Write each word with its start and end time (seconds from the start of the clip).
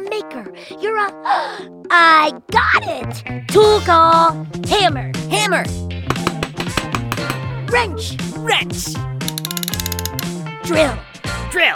A 0.00 0.10
maker. 0.10 0.52
You're 0.80 0.96
a. 0.96 1.10
I 1.90 2.32
got 2.50 2.82
it! 2.86 3.48
Tool 3.48 3.80
call. 3.80 4.46
Hammer. 4.68 5.12
Hammer! 5.28 5.64
Wrench. 7.70 8.16
Wrench! 8.36 8.94
Drill. 10.64 10.96
Drill! 11.50 11.74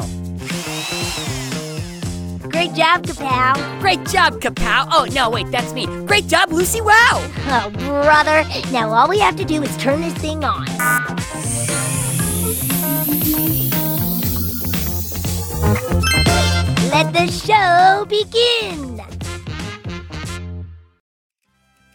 Great 2.50 2.74
job, 2.74 3.04
Kapow. 3.04 3.80
Great 3.80 4.04
job, 4.06 4.40
Kapow! 4.40 4.88
Oh, 4.92 5.06
no, 5.12 5.30
wait, 5.30 5.50
that's 5.50 5.72
me. 5.72 5.86
Great 6.06 6.28
job, 6.28 6.52
Lucy 6.52 6.80
Wow! 6.80 7.28
Oh, 7.46 7.70
brother. 7.78 8.44
Now 8.70 8.92
all 8.92 9.08
we 9.08 9.18
have 9.18 9.36
to 9.36 9.44
do 9.44 9.62
is 9.62 9.76
turn 9.76 10.00
this 10.00 10.14
thing 10.14 10.44
on. 10.44 10.66
Let 17.04 17.12
the 17.12 17.30
show 17.30 18.06
begin. 18.08 18.98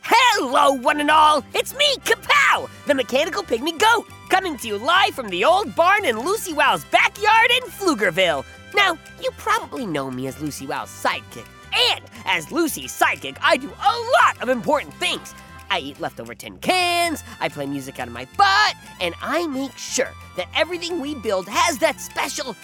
Hello, 0.01 0.73
one 0.73 0.99
and 0.99 1.09
all! 1.09 1.43
It's 1.55 1.75
me, 1.75 1.95
Kapow, 2.05 2.69
the 2.85 2.93
mechanical 2.93 3.41
pygmy 3.41 3.79
goat, 3.79 4.05
coming 4.29 4.55
to 4.57 4.67
you 4.67 4.77
live 4.77 5.15
from 5.15 5.29
the 5.29 5.43
old 5.43 5.75
barn 5.75 6.05
in 6.05 6.19
Lucy 6.19 6.53
Wow's 6.53 6.85
backyard 6.85 7.49
in 7.49 7.63
Pflugerville. 7.71 8.45
Now, 8.75 8.99
you 9.19 9.31
probably 9.37 9.87
know 9.87 10.11
me 10.11 10.27
as 10.27 10.39
Lucy 10.39 10.67
Wow's 10.67 10.89
sidekick, 10.89 11.47
and 11.91 12.05
as 12.25 12.51
Lucy's 12.51 12.91
sidekick, 12.91 13.37
I 13.41 13.57
do 13.57 13.69
a 13.69 13.93
lot 14.23 14.39
of 14.43 14.49
important 14.49 14.93
things. 14.95 15.33
I 15.71 15.79
eat 15.79 15.99
leftover 15.99 16.35
tin 16.35 16.59
cans, 16.59 17.23
I 17.39 17.49
play 17.49 17.65
music 17.65 17.99
out 17.99 18.07
of 18.07 18.13
my 18.13 18.27
butt, 18.37 18.75
and 19.01 19.15
I 19.23 19.47
make 19.47 19.75
sure 19.75 20.13
that 20.37 20.49
everything 20.55 20.99
we 20.99 21.15
build 21.15 21.47
has 21.47 21.79
that 21.79 21.99
special 21.99 22.55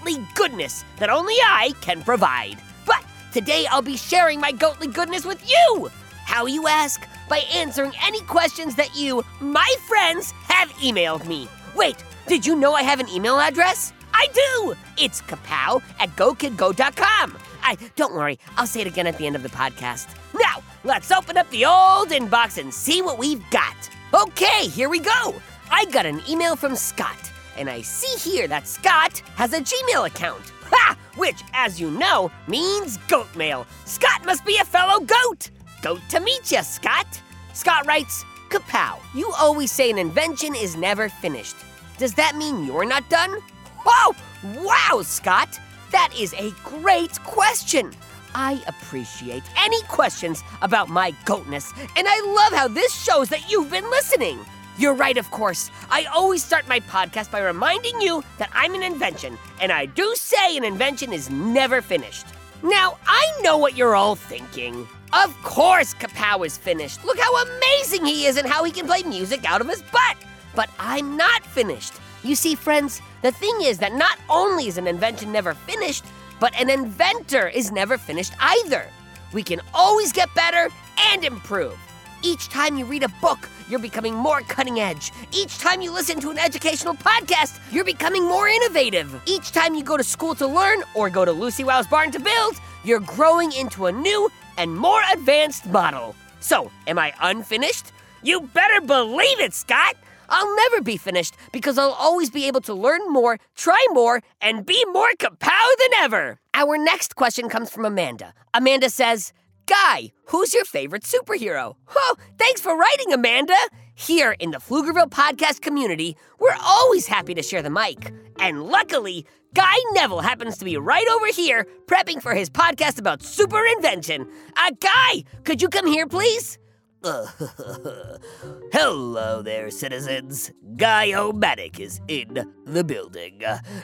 goatly 0.00 0.26
goodness 0.34 0.84
that 0.98 1.10
only 1.10 1.34
I 1.34 1.72
can 1.80 2.02
provide. 2.02 2.58
But 2.86 3.04
today 3.32 3.66
I'll 3.70 3.82
be 3.82 3.96
sharing 3.96 4.40
my 4.40 4.52
goatly 4.52 4.86
goodness 4.86 5.24
with 5.24 5.48
you. 5.48 5.90
How 6.24 6.46
you 6.46 6.68
ask? 6.68 7.06
By 7.28 7.38
answering 7.52 7.92
any 8.04 8.20
questions 8.22 8.74
that 8.76 8.96
you, 8.96 9.24
my 9.40 9.72
friends, 9.86 10.32
have 10.48 10.70
emailed 10.74 11.26
me. 11.26 11.48
Wait, 11.76 11.96
did 12.26 12.44
you 12.46 12.56
know 12.56 12.74
I 12.74 12.82
have 12.82 13.00
an 13.00 13.08
email 13.08 13.38
address? 13.38 13.92
I 14.12 14.26
do! 14.34 14.74
It's 14.98 15.22
kapow 15.22 15.82
at 16.00 16.14
gokidgo.com. 16.16 17.38
I 17.62 17.76
don't 17.96 18.14
worry, 18.14 18.38
I'll 18.56 18.66
say 18.66 18.80
it 18.80 18.86
again 18.86 19.06
at 19.06 19.18
the 19.18 19.26
end 19.26 19.36
of 19.36 19.42
the 19.42 19.48
podcast. 19.48 20.08
Now, 20.34 20.62
let's 20.82 21.12
open 21.12 21.36
up 21.36 21.48
the 21.50 21.66
old 21.66 22.08
inbox 22.08 22.58
and 22.58 22.72
see 22.72 23.02
what 23.02 23.18
we've 23.18 23.42
got. 23.50 23.76
Okay, 24.12 24.66
here 24.66 24.88
we 24.88 24.98
go. 24.98 25.34
I 25.70 25.84
got 25.86 26.06
an 26.06 26.20
email 26.28 26.56
from 26.56 26.74
Scott, 26.74 27.29
and 27.60 27.68
I 27.68 27.82
see 27.82 28.30
here 28.30 28.48
that 28.48 28.66
Scott 28.66 29.18
has 29.36 29.52
a 29.52 29.60
Gmail 29.60 30.06
account. 30.06 30.42
Ha! 30.70 30.96
Which, 31.16 31.42
as 31.52 31.78
you 31.78 31.90
know, 31.90 32.30
means 32.48 32.96
goat 33.06 33.28
mail. 33.36 33.66
Scott 33.84 34.24
must 34.24 34.46
be 34.46 34.56
a 34.56 34.64
fellow 34.64 35.00
goat. 35.00 35.50
Goat 35.82 36.00
to 36.08 36.20
meet 36.20 36.50
ya, 36.50 36.62
Scott. 36.62 37.06
Scott 37.52 37.86
writes, 37.86 38.24
Kapow, 38.48 38.98
you 39.14 39.30
always 39.38 39.70
say 39.70 39.90
an 39.90 39.98
invention 39.98 40.54
is 40.54 40.74
never 40.74 41.08
finished. 41.08 41.56
Does 41.98 42.14
that 42.14 42.34
mean 42.34 42.64
you're 42.64 42.86
not 42.86 43.08
done? 43.10 43.36
Oh, 43.84 44.14
wow, 44.56 45.02
Scott! 45.02 45.60
That 45.92 46.12
is 46.18 46.32
a 46.34 46.52
great 46.64 47.22
question. 47.24 47.92
I 48.34 48.62
appreciate 48.66 49.42
any 49.58 49.82
questions 49.82 50.42
about 50.62 50.88
my 50.88 51.10
goatness, 51.24 51.72
and 51.96 52.06
I 52.08 52.20
love 52.20 52.58
how 52.58 52.68
this 52.68 52.94
shows 52.94 53.28
that 53.28 53.50
you've 53.50 53.70
been 53.70 53.90
listening. 53.90 54.38
You're 54.80 54.94
right, 54.94 55.18
of 55.18 55.30
course. 55.30 55.70
I 55.90 56.04
always 56.04 56.42
start 56.42 56.66
my 56.66 56.80
podcast 56.80 57.30
by 57.30 57.42
reminding 57.42 58.00
you 58.00 58.24
that 58.38 58.48
I'm 58.54 58.74
an 58.74 58.82
invention, 58.82 59.36
and 59.60 59.70
I 59.70 59.84
do 59.84 60.14
say 60.16 60.56
an 60.56 60.64
invention 60.64 61.12
is 61.12 61.28
never 61.28 61.82
finished. 61.82 62.24
Now, 62.62 62.96
I 63.06 63.30
know 63.42 63.58
what 63.58 63.76
you're 63.76 63.94
all 63.94 64.14
thinking. 64.14 64.88
Of 65.12 65.36
course, 65.42 65.92
Kapow 65.92 66.46
is 66.46 66.56
finished. 66.56 67.04
Look 67.04 67.18
how 67.18 67.42
amazing 67.44 68.06
he 68.06 68.24
is 68.24 68.38
and 68.38 68.48
how 68.48 68.64
he 68.64 68.72
can 68.72 68.86
play 68.86 69.02
music 69.02 69.44
out 69.44 69.60
of 69.60 69.68
his 69.68 69.82
butt. 69.82 70.16
But 70.54 70.70
I'm 70.78 71.14
not 71.14 71.44
finished. 71.44 71.92
You 72.24 72.34
see, 72.34 72.54
friends, 72.54 73.02
the 73.20 73.32
thing 73.32 73.58
is 73.60 73.76
that 73.80 73.92
not 73.92 74.18
only 74.30 74.66
is 74.66 74.78
an 74.78 74.86
invention 74.86 75.30
never 75.30 75.52
finished, 75.52 76.06
but 76.40 76.58
an 76.58 76.70
inventor 76.70 77.48
is 77.48 77.70
never 77.70 77.98
finished 77.98 78.32
either. 78.40 78.86
We 79.34 79.42
can 79.42 79.60
always 79.74 80.10
get 80.10 80.34
better 80.34 80.70
and 80.96 81.22
improve. 81.22 81.78
Each 82.22 82.48
time 82.48 82.76
you 82.76 82.84
read 82.84 83.02
a 83.02 83.08
book, 83.20 83.48
you're 83.68 83.78
becoming 83.78 84.14
more 84.14 84.40
cutting 84.42 84.78
edge. 84.78 85.10
Each 85.32 85.58
time 85.58 85.80
you 85.80 85.90
listen 85.90 86.20
to 86.20 86.30
an 86.30 86.38
educational 86.38 86.94
podcast, 86.94 87.58
you're 87.72 87.84
becoming 87.84 88.24
more 88.24 88.46
innovative. 88.46 89.22
Each 89.26 89.52
time 89.52 89.74
you 89.74 89.82
go 89.82 89.96
to 89.96 90.04
school 90.04 90.34
to 90.34 90.46
learn 90.46 90.82
or 90.94 91.08
go 91.08 91.24
to 91.24 91.32
Lucy 91.32 91.64
Wow's 91.64 91.86
barn 91.86 92.10
to 92.10 92.20
build, 92.20 92.60
you're 92.84 93.00
growing 93.00 93.52
into 93.52 93.86
a 93.86 93.92
new 93.92 94.30
and 94.58 94.76
more 94.76 95.00
advanced 95.12 95.66
model. 95.66 96.14
So, 96.40 96.70
am 96.86 96.98
I 96.98 97.14
unfinished? 97.22 97.92
You 98.22 98.42
better 98.42 98.82
believe 98.82 99.40
it, 99.40 99.54
Scott! 99.54 99.96
I'll 100.28 100.56
never 100.56 100.80
be 100.80 100.96
finished 100.96 101.36
because 101.52 101.76
I'll 101.76 101.96
always 101.98 102.30
be 102.30 102.46
able 102.46 102.60
to 102.62 102.74
learn 102.74 103.00
more, 103.10 103.38
try 103.56 103.84
more, 103.90 104.22
and 104.40 104.64
be 104.64 104.84
more 104.92 105.10
kapow 105.18 105.68
than 105.78 105.94
ever. 105.98 106.38
Our 106.54 106.78
next 106.78 107.16
question 107.16 107.48
comes 107.48 107.70
from 107.70 107.84
Amanda. 107.84 108.32
Amanda 108.54 108.90
says, 108.90 109.32
Guy, 109.66 110.10
who's 110.26 110.54
your 110.54 110.64
favorite 110.64 111.04
superhero? 111.04 111.76
Oh, 111.94 112.16
thanks 112.38 112.60
for 112.60 112.76
writing, 112.76 113.12
Amanda. 113.12 113.56
Here 113.94 114.32
in 114.38 114.50
the 114.50 114.58
Pflugerville 114.58 115.10
podcast 115.10 115.60
community, 115.60 116.16
we're 116.38 116.56
always 116.60 117.06
happy 117.06 117.34
to 117.34 117.42
share 117.42 117.62
the 117.62 117.70
mic. 117.70 118.12
And 118.38 118.64
luckily, 118.64 119.26
Guy 119.54 119.76
Neville 119.92 120.20
happens 120.20 120.56
to 120.58 120.64
be 120.64 120.76
right 120.76 121.06
over 121.08 121.26
here 121.26 121.66
prepping 121.86 122.22
for 122.22 122.34
his 122.34 122.48
podcast 122.48 122.98
about 122.98 123.22
super 123.22 123.62
invention. 123.76 124.26
Uh, 124.56 124.70
Guy, 124.80 125.24
could 125.44 125.60
you 125.60 125.68
come 125.68 125.86
here, 125.86 126.06
please? 126.06 126.58
Hello 128.72 129.40
there, 129.40 129.70
citizens. 129.70 130.50
Guy 130.76 131.14
O'Matic 131.14 131.80
is 131.80 131.98
in 132.08 132.52
the 132.66 132.84
building. 132.84 133.40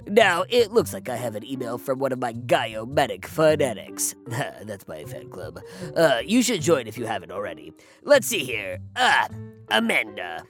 Now, 0.06 0.44
it 0.50 0.70
looks 0.70 0.92
like 0.92 1.08
I 1.08 1.16
have 1.16 1.34
an 1.34 1.42
email 1.42 1.78
from 1.78 1.98
one 1.98 2.12
of 2.12 2.18
my 2.18 2.32
Guy 2.32 2.74
O'Matic 2.74 3.26
fanatics. 3.26 4.14
That's 4.26 4.86
my 4.86 5.04
fan 5.04 5.30
club. 5.30 5.60
Uh, 5.96 6.20
you 6.26 6.42
should 6.42 6.60
join 6.60 6.86
if 6.86 6.98
you 6.98 7.06
haven't 7.06 7.30
already. 7.30 7.72
Let's 8.02 8.26
see 8.26 8.44
here. 8.44 8.80
Ah, 8.96 9.28
Amanda. 9.70 10.44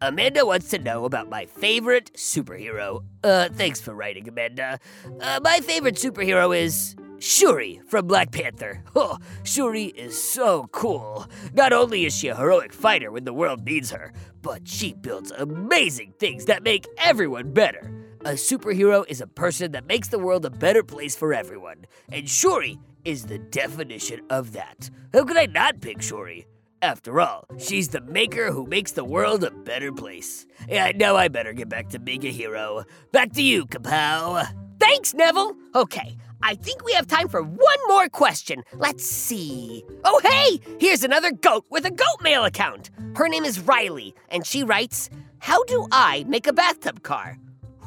Amanda 0.00 0.44
wants 0.44 0.70
to 0.70 0.80
know 0.80 1.04
about 1.04 1.30
my 1.30 1.46
favorite 1.46 2.12
superhero. 2.14 3.04
Uh, 3.22 3.48
thanks 3.52 3.80
for 3.80 3.94
writing, 3.94 4.28
Amanda. 4.28 4.80
Uh, 5.20 5.38
my 5.44 5.60
favorite 5.60 5.94
superhero 5.94 6.56
is 6.56 6.96
Shuri 7.18 7.80
from 7.86 8.06
Black 8.06 8.30
Panther. 8.32 8.82
Oh, 8.96 9.18
Shuri 9.42 9.86
is 9.86 10.20
so 10.20 10.68
cool. 10.70 11.26
Not 11.52 11.72
only 11.72 12.04
is 12.04 12.16
she 12.16 12.28
a 12.28 12.36
heroic 12.36 12.72
fighter 12.72 13.10
when 13.10 13.24
the 13.24 13.32
world 13.32 13.64
needs 13.64 13.90
her, 13.90 14.12
but 14.40 14.68
she 14.68 14.92
builds 14.94 15.32
amazing 15.32 16.14
things 16.20 16.44
that 16.44 16.62
make 16.62 16.86
everyone 16.96 17.52
better. 17.52 17.90
A 18.24 18.32
superhero 18.34 19.04
is 19.08 19.20
a 19.20 19.26
person 19.26 19.72
that 19.72 19.86
makes 19.86 20.08
the 20.08 20.18
world 20.18 20.44
a 20.44 20.50
better 20.50 20.82
place 20.84 21.16
for 21.16 21.34
everyone, 21.34 21.86
and 22.12 22.28
Shuri 22.28 22.78
is 23.04 23.26
the 23.26 23.38
definition 23.38 24.20
of 24.30 24.52
that. 24.52 24.88
How 25.12 25.24
could 25.24 25.36
I 25.36 25.46
not 25.46 25.80
pick 25.80 26.00
Shuri? 26.00 26.46
After 26.80 27.20
all, 27.20 27.46
she's 27.58 27.88
the 27.88 28.00
maker 28.02 28.52
who 28.52 28.66
makes 28.66 28.92
the 28.92 29.04
world 29.04 29.42
a 29.42 29.50
better 29.50 29.90
place. 29.92 30.46
Yeah, 30.68 30.92
now 30.94 31.16
I 31.16 31.28
better 31.28 31.52
get 31.52 31.68
back 31.68 31.88
to 31.90 31.98
being 31.98 32.24
a 32.26 32.30
hero. 32.30 32.84
Back 33.10 33.32
to 33.32 33.42
you, 33.42 33.66
Kapow. 33.66 34.46
Thanks, 34.78 35.14
Neville. 35.14 35.56
Okay, 35.74 36.16
I 36.46 36.56
think 36.56 36.84
we 36.84 36.92
have 36.92 37.06
time 37.06 37.28
for 37.28 37.42
one 37.42 37.78
more 37.88 38.10
question. 38.10 38.64
Let's 38.74 39.06
see. 39.06 39.82
Oh, 40.04 40.20
hey! 40.22 40.60
Here's 40.78 41.02
another 41.02 41.32
goat 41.32 41.64
with 41.70 41.86
a 41.86 41.90
goat 41.90 42.20
mail 42.20 42.44
account. 42.44 42.90
Her 43.16 43.28
name 43.28 43.46
is 43.46 43.60
Riley, 43.60 44.14
and 44.28 44.46
she 44.46 44.62
writes 44.62 45.08
How 45.38 45.64
do 45.64 45.86
I 45.90 46.26
make 46.28 46.46
a 46.46 46.52
bathtub 46.52 47.02
car? 47.02 47.38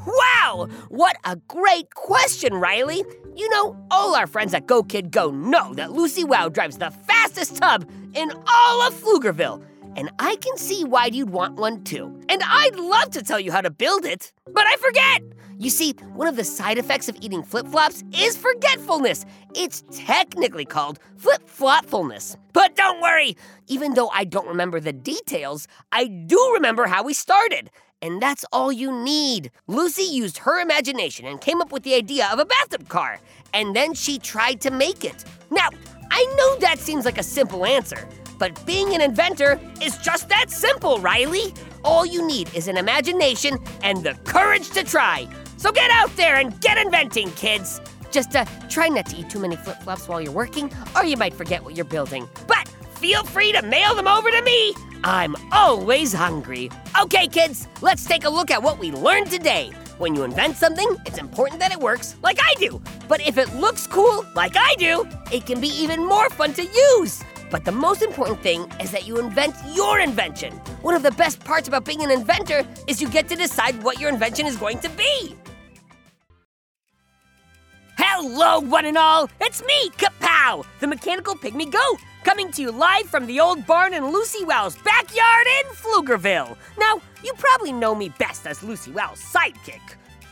Wow! 0.07 0.69
What 0.89 1.17
a 1.23 1.35
great 1.35 1.93
question, 1.93 2.55
Riley! 2.55 3.03
You 3.35 3.47
know, 3.51 3.77
all 3.91 4.15
our 4.15 4.25
friends 4.25 4.55
at 4.55 4.65
Go 4.65 4.81
Kid 4.81 5.11
Go 5.11 5.29
know 5.29 5.75
that 5.75 5.91
Lucy 5.91 6.23
Wow 6.23 6.49
drives 6.49 6.79
the 6.79 6.89
fastest 6.89 7.57
tub 7.57 7.87
in 8.15 8.31
all 8.31 8.87
of 8.87 8.95
Pflugerville. 8.95 9.63
And 9.97 10.11
I 10.19 10.35
can 10.37 10.55
see 10.57 10.83
why 10.85 11.07
you'd 11.07 11.31
want 11.31 11.55
one 11.55 11.83
too. 11.83 12.17
And 12.29 12.41
I'd 12.45 12.75
love 12.75 13.09
to 13.11 13.23
tell 13.23 13.39
you 13.39 13.51
how 13.51 13.61
to 13.61 13.71
build 13.71 14.05
it, 14.05 14.31
but 14.45 14.65
I 14.67 14.75
forget! 14.77 15.23
You 15.59 15.71
see, 15.71 15.93
one 16.13 16.27
of 16.27 16.35
the 16.35 16.43
side 16.43 16.77
effects 16.77 17.09
of 17.09 17.17
eating 17.19 17.41
flip 17.41 17.67
flops 17.67 18.03
is 18.13 18.37
forgetfulness. 18.37 19.25
It's 19.55 19.83
technically 19.91 20.65
called 20.65 20.99
flip 21.17 21.49
flopfulness. 21.49 22.37
But 22.53 22.75
don't 22.75 23.01
worry, 23.01 23.35
even 23.67 23.95
though 23.95 24.09
I 24.09 24.23
don't 24.23 24.47
remember 24.47 24.79
the 24.79 24.93
details, 24.93 25.67
I 25.91 26.05
do 26.05 26.51
remember 26.53 26.85
how 26.85 27.03
we 27.03 27.15
started. 27.15 27.71
And 28.03 28.21
that's 28.21 28.45
all 28.51 28.71
you 28.71 28.91
need. 28.91 29.49
Lucy 29.65 30.03
used 30.03 30.37
her 30.39 30.61
imagination 30.61 31.25
and 31.25 31.41
came 31.41 31.59
up 31.59 31.71
with 31.71 31.81
the 31.81 31.95
idea 31.95 32.29
of 32.31 32.37
a 32.37 32.45
bathtub 32.45 32.87
car. 32.87 33.19
And 33.51 33.75
then 33.75 33.95
she 33.95 34.19
tried 34.19 34.61
to 34.61 34.69
make 34.69 35.03
it. 35.03 35.25
Now, 35.49 35.69
I 36.11 36.23
know 36.37 36.59
that 36.59 36.77
seems 36.77 37.03
like 37.03 37.17
a 37.17 37.23
simple 37.23 37.65
answer, 37.65 38.07
but 38.37 38.65
being 38.65 38.93
an 38.93 39.01
inventor 39.01 39.59
is 39.81 39.97
just 39.97 40.29
that 40.29 40.49
simple, 40.49 40.99
Riley. 40.99 41.53
All 41.83 42.05
you 42.05 42.25
need 42.25 42.53
is 42.53 42.67
an 42.67 42.77
imagination 42.77 43.59
and 43.83 44.03
the 44.03 44.13
courage 44.25 44.69
to 44.71 44.83
try. 44.83 45.27
So 45.57 45.71
get 45.71 45.89
out 45.91 46.15
there 46.15 46.35
and 46.35 46.59
get 46.61 46.77
inventing, 46.77 47.31
kids. 47.31 47.81
Just 48.11 48.35
uh, 48.35 48.45
try 48.69 48.87
not 48.87 49.05
to 49.07 49.17
eat 49.17 49.29
too 49.29 49.39
many 49.39 49.55
flip 49.55 49.81
flops 49.81 50.07
while 50.07 50.21
you're 50.21 50.31
working, 50.31 50.71
or 50.95 51.03
you 51.03 51.17
might 51.17 51.33
forget 51.33 51.63
what 51.63 51.75
you're 51.75 51.85
building. 51.85 52.27
But 52.47 52.67
feel 52.99 53.23
free 53.23 53.51
to 53.51 53.61
mail 53.61 53.95
them 53.95 54.07
over 54.07 54.29
to 54.29 54.41
me. 54.41 54.73
I'm 55.03 55.35
always 55.51 56.13
hungry. 56.13 56.71
Okay, 57.01 57.27
kids, 57.27 57.67
let's 57.81 58.05
take 58.05 58.25
a 58.25 58.29
look 58.29 58.51
at 58.51 58.61
what 58.61 58.79
we 58.79 58.91
learned 58.91 59.29
today. 59.29 59.71
When 59.97 60.13
you 60.13 60.23
invent 60.23 60.57
something, 60.57 60.87
it's 61.05 61.17
important 61.17 61.59
that 61.59 61.71
it 61.71 61.79
works 61.79 62.15
like 62.21 62.39
I 62.41 62.53
do. 62.59 62.81
But 63.07 63.25
if 63.25 63.37
it 63.37 63.55
looks 63.55 63.87
cool 63.87 64.25
like 64.35 64.53
I 64.55 64.75
do, 64.77 65.07
it 65.31 65.45
can 65.45 65.59
be 65.59 65.69
even 65.69 66.05
more 66.05 66.29
fun 66.29 66.53
to 66.53 66.63
use. 66.63 67.23
But 67.49 67.63
the 67.63 67.71
most 67.71 68.01
important 68.01 68.41
thing 68.41 68.71
is 68.81 68.91
that 68.91 69.07
you 69.07 69.19
invent 69.19 69.55
your 69.73 69.99
invention. 69.99 70.53
One 70.81 70.95
of 70.95 71.03
the 71.03 71.11
best 71.11 71.39
parts 71.39 71.67
about 71.67 71.85
being 71.85 72.03
an 72.03 72.11
inventor 72.11 72.65
is 72.87 73.01
you 73.01 73.09
get 73.09 73.27
to 73.29 73.35
decide 73.35 73.81
what 73.83 73.99
your 73.99 74.09
invention 74.09 74.45
is 74.45 74.57
going 74.57 74.79
to 74.79 74.89
be. 74.89 75.35
Hello, 77.97 78.59
one 78.59 78.85
and 78.85 78.97
all! 78.97 79.29
It's 79.41 79.63
me, 79.63 79.89
Kapow, 79.91 80.65
the 80.79 80.87
mechanical 80.87 81.35
pygmy 81.35 81.71
goat, 81.71 81.99
coming 82.23 82.51
to 82.51 82.61
you 82.61 82.71
live 82.71 83.07
from 83.07 83.25
the 83.25 83.39
old 83.39 83.65
barn 83.65 83.93
in 83.93 84.11
Lucy 84.11 84.43
Wow's 84.43 84.75
backyard 84.77 85.47
in 85.59 85.71
Pflugerville. 85.73 86.57
Now, 86.77 87.01
you 87.23 87.33
probably 87.37 87.71
know 87.71 87.95
me 87.95 88.09
best 88.19 88.45
as 88.45 88.61
Lucy 88.61 88.91
Wow's 88.91 89.21
sidekick. 89.21 89.81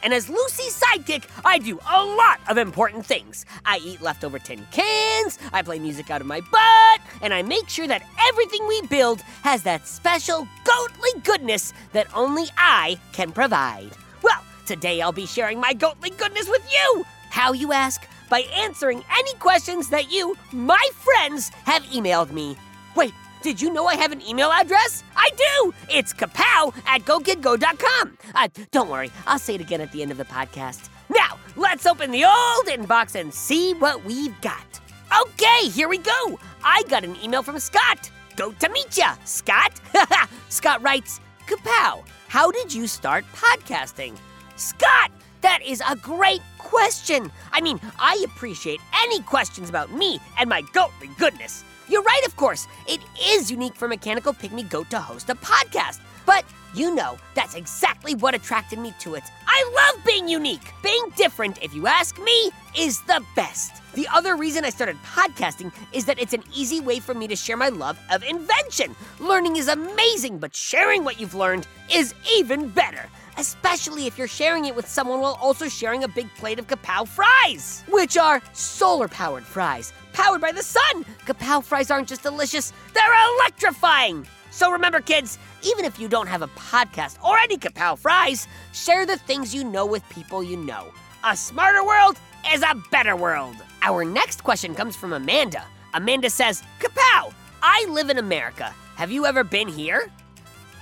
And 0.03 0.13
as 0.13 0.29
Lucy's 0.29 0.79
sidekick, 0.79 1.25
I 1.43 1.57
do 1.57 1.79
a 1.89 2.03
lot 2.03 2.39
of 2.47 2.57
important 2.57 3.05
things. 3.05 3.45
I 3.65 3.77
eat 3.77 4.01
leftover 4.01 4.39
tin 4.39 4.65
cans, 4.71 5.39
I 5.51 5.61
play 5.61 5.79
music 5.79 6.09
out 6.11 6.21
of 6.21 6.27
my 6.27 6.41
butt, 6.41 7.01
and 7.21 7.33
I 7.33 7.41
make 7.41 7.69
sure 7.69 7.87
that 7.87 8.03
everything 8.29 8.67
we 8.67 8.81
build 8.83 9.21
has 9.43 9.63
that 9.63 9.87
special 9.87 10.47
goatly 10.63 11.21
goodness 11.23 11.73
that 11.93 12.07
only 12.13 12.45
I 12.57 12.99
can 13.13 13.31
provide. 13.31 13.91
Well, 14.21 14.41
today 14.65 15.01
I'll 15.01 15.11
be 15.11 15.25
sharing 15.25 15.59
my 15.59 15.73
goatly 15.73 16.11
goodness 16.11 16.49
with 16.49 16.65
you. 16.71 17.05
How, 17.29 17.53
you 17.53 17.73
ask? 17.73 18.07
By 18.29 18.41
answering 18.55 19.03
any 19.17 19.33
questions 19.35 19.89
that 19.89 20.11
you, 20.11 20.35
my 20.51 20.89
friends, 20.93 21.49
have 21.49 21.83
emailed 21.83 22.31
me. 22.31 22.57
Wait, 22.95 23.13
did 23.41 23.61
you 23.61 23.71
know 23.71 23.85
I 23.85 23.95
have 23.95 24.11
an 24.11 24.21
email 24.27 24.51
address? 24.51 25.03
I 25.25 25.29
do! 25.31 25.73
It's 25.89 26.13
kapow 26.13 26.71
at 26.85 27.01
gokidgo.com. 27.01 28.17
Uh, 28.35 28.47
don't 28.69 28.89
worry, 28.89 29.11
I'll 29.25 29.39
say 29.39 29.55
it 29.55 29.61
again 29.61 29.81
at 29.81 29.91
the 29.91 30.03
end 30.03 30.11
of 30.11 30.17
the 30.17 30.25
podcast. 30.25 30.89
Now, 31.09 31.39
let's 31.55 31.87
open 31.87 32.11
the 32.11 32.25
old 32.25 32.67
inbox 32.67 33.19
and 33.19 33.33
see 33.33 33.73
what 33.73 34.05
we've 34.05 34.39
got. 34.41 34.79
Okay, 35.19 35.69
here 35.69 35.89
we 35.89 35.97
go. 35.97 36.39
I 36.63 36.83
got 36.89 37.03
an 37.03 37.15
email 37.23 37.41
from 37.41 37.57
Scott. 37.57 38.11
Go 38.35 38.51
to 38.51 38.69
meet 38.69 38.95
ya, 38.95 39.15
Scott. 39.23 39.73
Scott 40.49 40.83
writes, 40.83 41.19
Kapow, 41.47 42.03
how 42.27 42.51
did 42.51 42.71
you 42.71 42.85
start 42.85 43.25
podcasting? 43.33 44.15
Scott, 44.57 45.11
that 45.41 45.59
is 45.65 45.81
a 45.89 45.95
great 45.95 46.41
question. 46.59 47.31
I 47.51 47.61
mean, 47.61 47.79
I 47.97 48.23
appreciate 48.25 48.79
any 49.01 49.21
questions 49.21 49.69
about 49.69 49.91
me 49.91 50.19
and 50.37 50.47
my 50.47 50.61
goatly 50.71 51.09
goodness. 51.17 51.63
You're 51.87 52.01
right, 52.01 52.21
of 52.25 52.35
course. 52.35 52.67
It 52.87 52.99
is 53.21 53.51
unique 53.51 53.75
for 53.75 53.87
Mechanical 53.87 54.33
Pygmy 54.33 54.67
Goat 54.69 54.89
to 54.89 54.99
host 54.99 55.29
a 55.29 55.35
podcast. 55.35 55.99
But 56.25 56.45
you 56.73 56.93
know, 56.93 57.17
that's 57.35 57.55
exactly 57.55 58.15
what 58.15 58.35
attracted 58.35 58.79
me 58.79 58.93
to 58.99 59.15
it. 59.15 59.23
I 59.47 59.93
love 59.93 60.03
being 60.03 60.27
unique. 60.27 60.73
Being 60.83 61.05
different, 61.15 61.63
if 61.63 61.73
you 61.73 61.87
ask 61.87 62.21
me, 62.21 62.51
is 62.77 63.01
the 63.03 63.23
best. 63.35 63.81
The 63.93 64.07
other 64.13 64.35
reason 64.35 64.65
I 64.65 64.71
started 64.71 64.97
podcasting 65.05 65.71
is 65.93 66.03
that 66.05 66.19
it's 66.19 66.33
an 66.33 66.43
easy 66.53 66.81
way 66.81 66.99
for 66.99 67.13
me 67.13 67.27
to 67.27 67.35
share 67.35 67.55
my 67.55 67.69
love 67.69 67.97
of 68.11 68.23
invention. 68.23 68.93
Learning 69.21 69.55
is 69.55 69.69
amazing, 69.69 70.39
but 70.39 70.53
sharing 70.53 71.05
what 71.05 71.19
you've 71.19 71.35
learned 71.35 71.65
is 71.89 72.13
even 72.33 72.67
better 72.67 73.07
especially 73.37 74.07
if 74.07 74.17
you're 74.17 74.27
sharing 74.27 74.65
it 74.65 74.75
with 74.75 74.87
someone 74.87 75.19
while 75.19 75.37
also 75.41 75.67
sharing 75.67 76.03
a 76.03 76.07
big 76.07 76.33
plate 76.35 76.59
of 76.59 76.67
kapow 76.67 77.07
fries, 77.07 77.83
which 77.89 78.17
are 78.17 78.41
solar 78.53 79.07
powered 79.07 79.43
fries, 79.43 79.93
powered 80.13 80.41
by 80.41 80.51
the 80.51 80.63
sun. 80.63 81.03
Kapow 81.25 81.63
fries 81.63 81.91
aren't 81.91 82.07
just 82.07 82.23
delicious, 82.23 82.73
they're 82.93 83.35
electrifying. 83.37 84.25
So 84.51 84.71
remember, 84.71 85.01
kids, 85.01 85.37
even 85.63 85.83
if 85.83 85.99
you 85.99 86.07
don't 86.07 86.27
have 86.27 86.41
a 86.41 86.47
podcast 86.47 87.21
or 87.23 87.37
any 87.37 87.57
kapow 87.57 87.97
fries, 87.97 88.47
share 88.73 89.05
the 89.05 89.17
things 89.17 89.53
you 89.53 89.63
know 89.63 89.85
with 89.85 90.07
people 90.09 90.43
you 90.43 90.57
know. 90.57 90.87
A 91.23 91.35
smarter 91.35 91.83
world 91.83 92.17
is 92.53 92.61
a 92.61 92.81
better 92.91 93.15
world. 93.15 93.55
Our 93.81 94.05
next 94.05 94.43
question 94.43 94.73
comes 94.73 94.95
from 94.95 95.13
Amanda. 95.13 95.65
Amanda 95.93 96.29
says, 96.29 96.63
Kapow, 96.79 97.33
I 97.61 97.85
live 97.89 98.09
in 98.09 98.17
America. 98.17 98.73
Have 98.95 99.11
you 99.11 99.25
ever 99.25 99.43
been 99.43 99.67
here? 99.67 100.09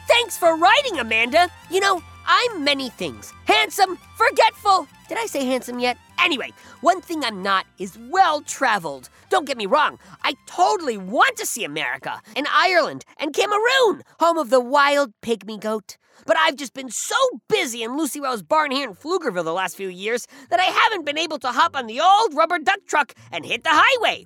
Thanks 0.08 0.38
for 0.38 0.56
writing, 0.58 1.00
Amanda. 1.00 1.50
You 1.72 1.80
know, 1.80 2.04
I'm 2.26 2.64
many 2.64 2.90
things 2.90 3.34
handsome, 3.46 3.98
forgetful. 4.16 4.88
Did 5.10 5.18
I 5.18 5.26
say 5.26 5.46
handsome 5.46 5.80
yet? 5.80 5.98
Anyway, 6.20 6.52
one 6.82 7.02
thing 7.02 7.24
I'm 7.24 7.44
not 7.44 7.66
is 7.78 7.98
well 8.10 8.42
traveled. 8.42 9.10
Don't 9.30 9.46
get 9.46 9.58
me 9.58 9.66
wrong, 9.66 10.00
I 10.24 10.36
totally 10.46 10.98
want 10.98 11.38
to 11.38 11.46
see 11.46 11.64
America 11.64 12.22
and 12.36 12.48
Ireland 12.52 13.04
and 13.18 13.34
Cameroon, 13.34 14.04
home 14.20 14.38
of 14.38 14.50
the 14.50 14.60
wild 14.60 15.12
pygmy 15.22 15.60
goat. 15.60 15.98
But 16.26 16.38
I've 16.38 16.56
just 16.56 16.74
been 16.74 16.90
so 16.90 17.16
busy 17.50 17.84
in 17.84 17.98
Lucy 17.98 18.22
Wow's 18.22 18.44
barn 18.44 18.72
here 18.72 18.88
in 18.88 18.96
Pflugerville 18.96 19.44
the 19.44 19.54
last 19.54 19.76
few 19.76 19.90
years 19.90 20.28
that 20.50 20.60
I 20.60 20.66
haven't 20.66 21.06
been 21.06 21.18
able 21.18 21.40
to 21.40 21.50
hop 21.50 21.76
on 21.76 21.88
the 21.88 22.00
old 22.00 22.34
rubber 22.34 22.60
duck 22.60 22.80
truck 22.88 23.14
and 23.32 23.46
hit 23.46 23.64
the 23.64 23.70
highway. 23.72 24.26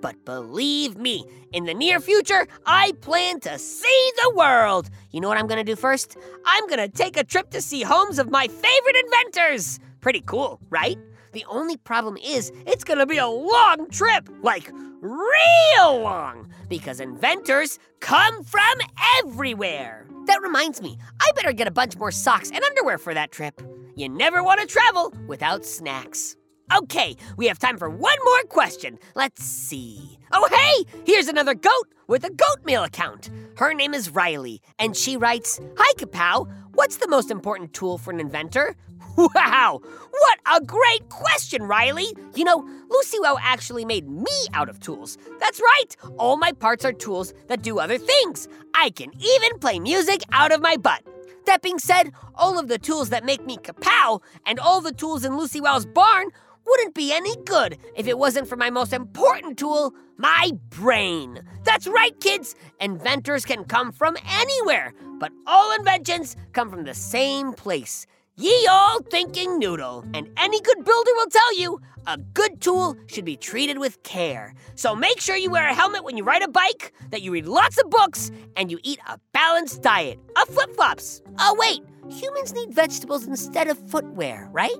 But 0.00 0.24
believe 0.24 0.96
me, 0.96 1.24
in 1.52 1.64
the 1.64 1.74
near 1.74 2.00
future, 2.00 2.46
I 2.66 2.92
plan 3.00 3.40
to 3.40 3.58
see 3.58 4.12
the 4.22 4.34
world. 4.36 4.90
You 5.10 5.20
know 5.20 5.28
what 5.28 5.38
I'm 5.38 5.46
gonna 5.46 5.64
do 5.64 5.76
first? 5.76 6.16
I'm 6.44 6.66
gonna 6.68 6.88
take 6.88 7.16
a 7.16 7.24
trip 7.24 7.50
to 7.50 7.60
see 7.60 7.82
homes 7.82 8.18
of 8.18 8.30
my 8.30 8.46
favorite 8.46 8.96
inventors. 9.04 9.80
Pretty 10.00 10.20
cool, 10.20 10.60
right? 10.70 10.98
The 11.32 11.44
only 11.48 11.76
problem 11.76 12.16
is, 12.16 12.52
it's 12.66 12.84
gonna 12.84 13.06
be 13.06 13.18
a 13.18 13.26
long 13.26 13.88
trip. 13.90 14.28
Like, 14.42 14.70
real 15.00 16.00
long. 16.00 16.48
Because 16.68 17.00
inventors 17.00 17.78
come 18.00 18.42
from 18.44 18.78
everywhere. 19.18 20.06
That 20.26 20.42
reminds 20.42 20.80
me, 20.80 20.98
I 21.20 21.30
better 21.34 21.52
get 21.52 21.68
a 21.68 21.72
bunch 21.72 21.96
more 21.96 22.10
socks 22.10 22.50
and 22.50 22.62
underwear 22.64 22.98
for 22.98 23.14
that 23.14 23.32
trip. 23.32 23.60
You 23.94 24.08
never 24.08 24.42
wanna 24.42 24.66
travel 24.66 25.12
without 25.26 25.64
snacks. 25.64 26.37
Okay, 26.76 27.16
we 27.38 27.46
have 27.46 27.58
time 27.58 27.78
for 27.78 27.88
one 27.88 28.18
more 28.24 28.42
question. 28.44 28.98
Let's 29.14 29.42
see. 29.42 30.18
Oh, 30.32 30.46
hey! 30.50 31.00
Here's 31.06 31.26
another 31.26 31.54
goat 31.54 31.94
with 32.08 32.24
a 32.24 32.30
goat 32.30 32.64
mail 32.64 32.84
account. 32.84 33.30
Her 33.56 33.72
name 33.72 33.94
is 33.94 34.10
Riley, 34.10 34.60
and 34.78 34.94
she 34.94 35.16
writes 35.16 35.58
Hi, 35.78 35.92
Kapow. 35.94 36.46
What's 36.74 36.98
the 36.98 37.08
most 37.08 37.30
important 37.30 37.72
tool 37.72 37.96
for 37.96 38.10
an 38.12 38.20
inventor? 38.20 38.76
Wow! 39.34 39.80
What 39.82 40.38
a 40.46 40.64
great 40.64 41.08
question, 41.08 41.64
Riley! 41.64 42.06
You 42.36 42.44
know, 42.44 42.64
Lucy 42.88 43.18
Wow 43.18 43.36
actually 43.40 43.84
made 43.84 44.08
me 44.08 44.46
out 44.54 44.68
of 44.68 44.78
tools. 44.78 45.18
That's 45.40 45.60
right! 45.60 45.96
All 46.18 46.36
my 46.36 46.52
parts 46.52 46.84
are 46.84 46.92
tools 46.92 47.34
that 47.48 47.62
do 47.62 47.80
other 47.80 47.98
things. 47.98 48.46
I 48.74 48.90
can 48.90 49.10
even 49.14 49.58
play 49.58 49.80
music 49.80 50.22
out 50.30 50.52
of 50.52 50.60
my 50.60 50.76
butt. 50.76 51.02
That 51.46 51.62
being 51.62 51.80
said, 51.80 52.12
all 52.36 52.60
of 52.60 52.68
the 52.68 52.78
tools 52.78 53.08
that 53.08 53.24
make 53.24 53.44
me 53.44 53.56
kapow 53.56 54.20
and 54.46 54.60
all 54.60 54.80
the 54.80 54.92
tools 54.92 55.24
in 55.24 55.36
Lucy 55.36 55.60
Wow's 55.60 55.86
barn 55.86 56.28
wouldn't 56.68 56.94
be 56.94 57.12
any 57.12 57.34
good 57.44 57.78
if 57.96 58.06
it 58.06 58.18
wasn't 58.18 58.48
for 58.48 58.56
my 58.56 58.70
most 58.70 58.92
important 58.92 59.58
tool, 59.58 59.94
my 60.16 60.52
brain. 60.70 61.40
That's 61.64 61.86
right, 61.86 62.18
kids! 62.20 62.54
Inventors 62.80 63.44
can 63.44 63.64
come 63.64 63.92
from 63.92 64.16
anywhere, 64.28 64.94
but 65.18 65.32
all 65.46 65.74
inventions 65.74 66.36
come 66.52 66.70
from 66.70 66.84
the 66.84 66.94
same 66.94 67.52
place. 67.52 68.06
Ye 68.36 68.68
all 68.70 69.00
thinking 69.10 69.58
noodle. 69.58 70.04
And 70.14 70.30
any 70.36 70.60
good 70.60 70.84
builder 70.84 71.10
will 71.16 71.26
tell 71.26 71.58
you 71.58 71.80
a 72.06 72.16
good 72.18 72.60
tool 72.60 72.96
should 73.06 73.24
be 73.24 73.36
treated 73.36 73.78
with 73.78 74.02
care. 74.04 74.54
So 74.76 74.94
make 74.94 75.20
sure 75.20 75.36
you 75.36 75.50
wear 75.50 75.68
a 75.68 75.74
helmet 75.74 76.04
when 76.04 76.16
you 76.16 76.22
ride 76.22 76.42
a 76.42 76.48
bike, 76.48 76.92
that 77.10 77.22
you 77.22 77.32
read 77.32 77.46
lots 77.46 77.78
of 77.78 77.90
books, 77.90 78.30
and 78.56 78.70
you 78.70 78.78
eat 78.84 79.00
a 79.08 79.18
balanced 79.32 79.82
diet 79.82 80.20
of 80.40 80.48
flip 80.54 80.72
flops. 80.74 81.20
Oh, 81.40 81.56
wait, 81.58 81.82
humans 82.08 82.54
need 82.54 82.72
vegetables 82.72 83.26
instead 83.26 83.66
of 83.66 83.76
footwear, 83.90 84.48
right? 84.52 84.76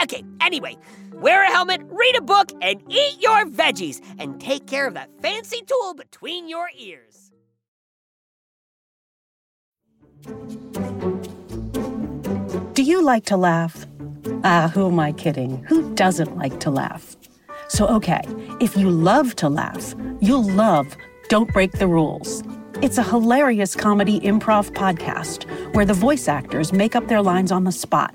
Okay, 0.00 0.24
anyway, 0.40 0.76
wear 1.14 1.44
a 1.44 1.48
helmet, 1.48 1.82
read 1.84 2.16
a 2.16 2.22
book, 2.22 2.50
and 2.62 2.82
eat 2.88 3.20
your 3.20 3.44
veggies, 3.44 4.00
and 4.18 4.40
take 4.40 4.66
care 4.66 4.86
of 4.86 4.94
that 4.94 5.10
fancy 5.20 5.62
tool 5.66 5.94
between 5.94 6.48
your 6.48 6.70
ears. 6.78 7.30
Do 12.74 12.82
you 12.82 13.02
like 13.02 13.26
to 13.26 13.36
laugh? 13.36 13.86
Ah, 14.44 14.70
who 14.72 14.88
am 14.88 14.98
I 14.98 15.12
kidding? 15.12 15.62
Who 15.64 15.94
doesn't 15.94 16.36
like 16.36 16.58
to 16.60 16.70
laugh? 16.70 17.16
So, 17.68 17.86
okay, 17.88 18.22
if 18.60 18.76
you 18.76 18.90
love 18.90 19.36
to 19.36 19.48
laugh, 19.48 19.94
you'll 20.20 20.48
love 20.48 20.96
Don't 21.28 21.52
Break 21.52 21.72
the 21.72 21.86
Rules. 21.86 22.42
It's 22.82 22.98
a 22.98 23.02
hilarious 23.02 23.76
comedy 23.76 24.20
improv 24.20 24.72
podcast 24.72 25.44
where 25.74 25.84
the 25.84 25.94
voice 25.94 26.28
actors 26.28 26.72
make 26.72 26.96
up 26.96 27.08
their 27.08 27.22
lines 27.22 27.52
on 27.52 27.64
the 27.64 27.72
spot 27.72 28.14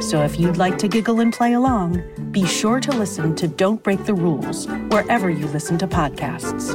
So 0.00 0.22
if 0.22 0.40
you'd 0.40 0.56
like 0.56 0.78
to 0.78 0.88
giggle 0.88 1.20
and 1.20 1.30
play 1.30 1.52
along, 1.52 2.02
be 2.32 2.46
sure 2.46 2.80
to 2.80 2.90
listen 2.90 3.36
to 3.36 3.46
Don't 3.46 3.82
Break 3.82 4.06
the 4.06 4.14
Rules 4.14 4.66
wherever 4.88 5.28
you 5.28 5.46
listen 5.48 5.76
to 5.76 5.86
podcasts. 5.86 6.74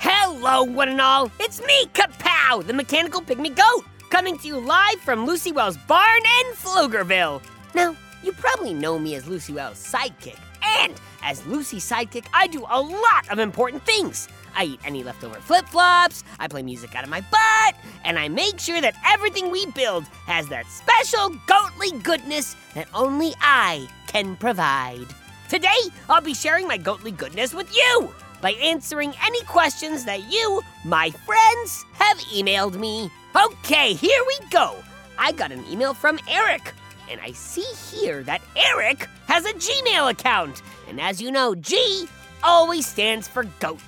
Hello, 0.00 0.64
one 0.64 0.88
and 0.88 1.00
all. 1.00 1.30
It's 1.38 1.60
me, 1.64 1.86
Kapow, 1.94 2.66
the 2.66 2.72
mechanical 2.72 3.20
pygmy 3.20 3.54
goat, 3.56 3.84
coming 4.10 4.36
to 4.38 4.48
you 4.48 4.58
live 4.58 5.00
from 5.00 5.24
Lucy 5.24 5.52
Wow's 5.52 5.76
barn 5.76 6.22
in 6.40 6.52
Pflugerville. 6.54 7.40
Now, 7.76 7.94
you 8.24 8.32
probably 8.32 8.74
know 8.74 8.98
me 8.98 9.14
as 9.14 9.28
Lucy 9.28 9.52
Wow's 9.52 9.76
sidekick, 9.76 10.38
and 10.80 10.94
as 11.22 11.46
Lucy's 11.46 11.88
sidekick, 11.88 12.26
I 12.34 12.48
do 12.48 12.66
a 12.68 12.80
lot 12.80 13.30
of 13.30 13.38
important 13.38 13.86
things. 13.86 14.28
I 14.54 14.64
eat 14.64 14.80
any 14.84 15.02
leftover 15.02 15.40
flip 15.40 15.66
flops, 15.68 16.24
I 16.38 16.48
play 16.48 16.62
music 16.62 16.94
out 16.94 17.04
of 17.04 17.10
my 17.10 17.20
butt, 17.20 17.76
and 18.04 18.18
I 18.18 18.28
make 18.28 18.58
sure 18.58 18.80
that 18.80 18.96
everything 19.06 19.50
we 19.50 19.66
build 19.72 20.04
has 20.26 20.48
that 20.48 20.66
special 20.66 21.30
goatly 21.46 21.98
goodness 22.02 22.56
that 22.74 22.88
only 22.94 23.34
I 23.40 23.88
can 24.06 24.36
provide. 24.36 25.06
Today, 25.48 25.68
I'll 26.08 26.20
be 26.20 26.34
sharing 26.34 26.68
my 26.68 26.76
goatly 26.76 27.10
goodness 27.10 27.54
with 27.54 27.74
you 27.74 28.12
by 28.40 28.52
answering 28.52 29.12
any 29.24 29.42
questions 29.42 30.04
that 30.04 30.30
you, 30.32 30.62
my 30.84 31.10
friends, 31.10 31.84
have 31.94 32.18
emailed 32.32 32.78
me. 32.78 33.10
Okay, 33.36 33.94
here 33.94 34.22
we 34.26 34.48
go. 34.48 34.76
I 35.18 35.32
got 35.32 35.52
an 35.52 35.64
email 35.70 35.92
from 35.94 36.18
Eric, 36.28 36.72
and 37.10 37.20
I 37.20 37.32
see 37.32 37.66
here 37.90 38.22
that 38.22 38.42
Eric 38.56 39.08
has 39.26 39.44
a 39.44 39.52
Gmail 39.52 40.10
account. 40.10 40.62
And 40.88 41.00
as 41.00 41.20
you 41.20 41.30
know, 41.30 41.54
G 41.54 42.06
always 42.42 42.86
stands 42.86 43.28
for 43.28 43.44
goat. 43.60 43.80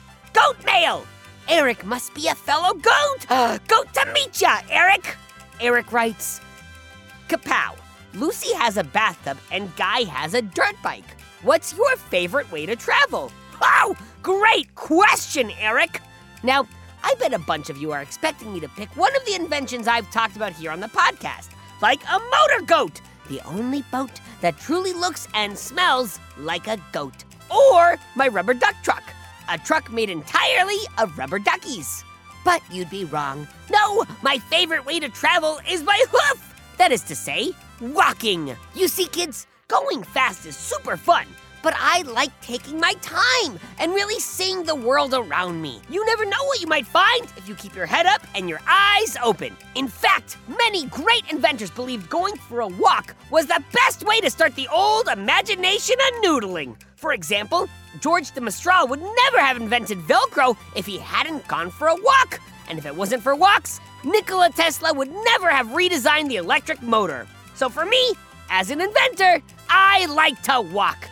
Goat 0.42 0.64
mail! 0.64 1.06
Eric 1.48 1.84
must 1.84 2.14
be 2.14 2.26
a 2.26 2.34
fellow 2.34 2.74
goat! 2.74 3.26
Uh. 3.30 3.58
goat 3.68 3.92
to 3.94 4.12
meet 4.12 4.40
ya, 4.40 4.58
Eric! 4.70 5.16
Eric 5.60 5.92
writes 5.92 6.40
Kapow, 7.28 7.76
Lucy 8.14 8.52
has 8.54 8.76
a 8.76 8.82
bathtub 8.82 9.38
and 9.52 9.74
Guy 9.76 10.02
has 10.02 10.34
a 10.34 10.42
dirt 10.42 10.74
bike. 10.82 11.16
What's 11.42 11.76
your 11.76 11.96
favorite 11.96 12.50
way 12.50 12.66
to 12.66 12.74
travel? 12.74 13.30
Oh, 13.60 13.96
great 14.20 14.74
question, 14.74 15.52
Eric! 15.60 16.00
Now, 16.42 16.66
I 17.04 17.14
bet 17.20 17.34
a 17.34 17.38
bunch 17.38 17.70
of 17.70 17.76
you 17.76 17.92
are 17.92 18.02
expecting 18.02 18.52
me 18.52 18.58
to 18.60 18.68
pick 18.70 18.96
one 18.96 19.14
of 19.14 19.24
the 19.24 19.36
inventions 19.36 19.86
I've 19.86 20.10
talked 20.10 20.34
about 20.34 20.54
here 20.54 20.72
on 20.72 20.80
the 20.80 20.88
podcast, 20.88 21.50
like 21.80 22.02
a 22.04 22.18
motor 22.18 22.66
goat, 22.66 23.00
the 23.28 23.40
only 23.46 23.82
boat 23.92 24.20
that 24.40 24.58
truly 24.58 24.92
looks 24.92 25.28
and 25.34 25.56
smells 25.56 26.18
like 26.36 26.66
a 26.66 26.78
goat, 26.90 27.22
or 27.48 27.96
my 28.16 28.26
rubber 28.26 28.54
duck 28.54 28.74
truck, 28.82 29.04
a 29.48 29.58
truck 29.58 29.90
made 29.92 30.10
entirely 30.10 30.78
of 30.98 31.16
rubber 31.16 31.38
duckies. 31.38 32.04
But 32.44 32.62
you'd 32.70 32.90
be 32.90 33.04
wrong. 33.04 33.46
No, 33.70 34.04
my 34.22 34.38
favorite 34.38 34.84
way 34.84 35.00
to 35.00 35.08
travel 35.08 35.58
is 35.68 35.82
by 35.82 36.02
hoof. 36.10 36.74
That 36.78 36.92
is 36.92 37.02
to 37.02 37.14
say, 37.14 37.52
walking. 37.80 38.56
You 38.74 38.88
see, 38.88 39.06
kids, 39.06 39.46
going 39.68 40.02
fast 40.02 40.46
is 40.46 40.56
super 40.56 40.96
fun, 40.96 41.26
but 41.62 41.74
I 41.78 42.02
like 42.02 42.38
taking 42.40 42.78
my 42.80 42.94
time 43.00 43.58
and 43.78 43.92
really 43.92 44.20
seeing 44.20 44.64
the 44.64 44.74
world 44.74 45.14
around 45.14 45.62
me. 45.62 45.80
You 45.88 46.04
never 46.06 46.24
know 46.24 46.44
what 46.44 46.60
you 46.60 46.66
might 46.66 46.86
find 46.86 47.24
if 47.36 47.48
you 47.48 47.54
keep 47.54 47.74
your 47.74 47.86
head 47.86 48.06
up 48.06 48.22
and 48.34 48.48
your 48.48 48.60
eyes 48.68 49.16
open. 49.22 49.56
In 49.74 49.88
fact, 49.88 50.36
many 50.48 50.86
great 50.86 51.24
inventors 51.30 51.70
believed 51.70 52.10
going 52.10 52.36
for 52.36 52.60
a 52.60 52.68
walk 52.68 53.14
was 53.30 53.46
the 53.46 53.62
best 53.72 54.04
way 54.04 54.20
to 54.20 54.30
start 54.30 54.54
the 54.54 54.68
old 54.68 55.08
imagination 55.08 55.96
of 56.00 56.24
noodling. 56.24 56.76
For 56.96 57.12
example, 57.12 57.68
George 58.00 58.30
de 58.32 58.40
Mestral 58.40 58.88
would 58.88 59.00
never 59.00 59.38
have 59.40 59.56
invented 59.56 59.98
Velcro 59.98 60.56
if 60.76 60.86
he 60.86 60.98
hadn't 60.98 61.46
gone 61.48 61.70
for 61.70 61.88
a 61.88 61.96
walk. 61.96 62.40
And 62.68 62.78
if 62.78 62.86
it 62.86 62.94
wasn't 62.94 63.22
for 63.22 63.34
walks, 63.34 63.80
Nikola 64.04 64.50
Tesla 64.50 64.92
would 64.92 65.10
never 65.10 65.50
have 65.50 65.68
redesigned 65.68 66.28
the 66.28 66.36
electric 66.36 66.80
motor. 66.82 67.26
So 67.54 67.68
for 67.68 67.84
me, 67.84 68.14
as 68.50 68.70
an 68.70 68.80
inventor, 68.80 69.42
I 69.68 70.06
like 70.06 70.40
to 70.42 70.60
walk 70.60 71.08